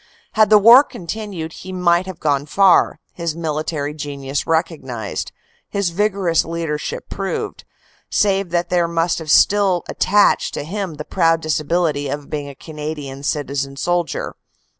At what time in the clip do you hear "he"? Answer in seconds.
1.53-1.71